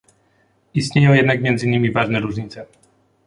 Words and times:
Istnieją 0.73 1.13
jednak 1.13 1.41
między 1.41 1.67
nimi 1.67 1.91
ważne 1.91 2.19
różnice 2.19 2.65